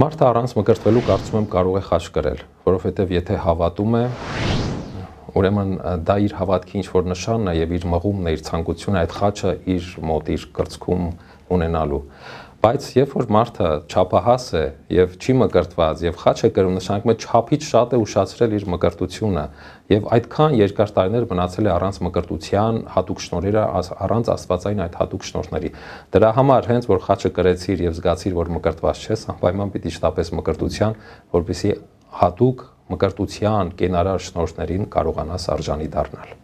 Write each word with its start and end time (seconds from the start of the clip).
Մարդը 0.00 0.24
առանց 0.30 0.52
մկրտվելու 0.56 1.02
կարծում 1.06 1.38
եմ 1.40 1.46
կարող 1.52 1.76
է 1.76 1.82
խաչկրել, 1.86 2.40
որովհետև 2.66 3.14
եթե 3.14 3.38
հավատում 3.44 3.96
է, 3.98 4.02
ուրեմն 5.40 5.74
դա 6.08 6.16
իր 6.24 6.34
հավատքի 6.40 6.78
ինչ 6.80 6.86
որ 6.94 7.08
նշանն 7.10 7.50
է 7.50 7.54
եւ 7.60 7.74
իր 7.78 7.84
մղումն 7.94 8.30
է, 8.30 8.32
իր 8.36 8.44
ցանկությունը 8.48 9.00
այդ 9.00 9.16
խաչը 9.20 9.52
իր 9.74 9.90
մոտ 10.10 10.30
իր 10.34 10.46
կրծքում 10.56 11.04
ունենալու 11.56 12.00
բայց 12.60 12.86
երբ 12.92 13.12
որ 13.16 13.26
մարդը 13.32 13.68
ճափահաս 13.88 14.46
է 14.58 14.62
եւ 14.92 15.12
չի 15.16 15.34
մկրտված 15.40 16.00
եւ 16.04 16.16
խաչ 16.20 16.34
է 16.44 16.48
կրում 16.56 16.74
նշանակում 16.76 17.12
է 17.12 17.14
ճափից 17.22 17.62
շատ 17.70 17.94
է 17.96 18.00
ուշացրել 18.04 18.56
իր 18.58 18.66
մկրտությունը 18.74 19.44
եւ 19.94 20.10
այդքան 20.16 20.56
երկար 20.60 20.92
տարիներ 20.98 21.24
մնացել 21.30 21.70
է 21.70 21.72
առանց 21.72 22.00
մկրտության 22.04 22.80
հատուկ 23.00 23.22
շնորհերը 23.24 23.64
առանց 24.04 24.30
աստվածային 24.36 24.82
այդ 24.84 24.98
հատուկ 25.00 25.24
շնորհների 25.30 25.72
դրա 26.12 26.30
համար 26.36 26.68
հենց 26.68 26.90
որ 26.92 27.00
խաչը 27.08 27.32
կրեցիր 27.40 27.84
եւ 27.88 27.96
զգացիր 27.96 28.36
որ 28.36 28.52
մկրտված 28.60 29.04
ես 29.08 29.24
անպայման 29.32 29.72
պիտի 29.72 29.94
շտապես 29.96 30.32
մկրտության 30.36 30.98
որպեսի 31.40 31.70
հատուկ 32.20 32.66
մկրտության 32.92 33.72
կենարար 33.80 34.26
շնորհներին 34.28 34.90
կարողանաս 34.92 35.48
արժանի 35.56 35.88
դառնալ 35.96 36.36